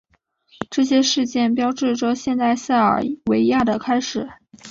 [0.71, 4.27] 这些事件标志着现代塞尔维亚的开始。